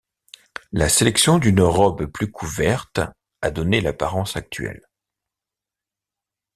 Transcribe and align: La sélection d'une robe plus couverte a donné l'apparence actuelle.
La 0.71 0.89
sélection 0.89 1.37
d'une 1.37 1.61
robe 1.61 2.07
plus 2.07 2.31
couverte 2.31 3.01
a 3.43 3.51
donné 3.51 3.81
l'apparence 3.81 4.35
actuelle. 4.35 4.89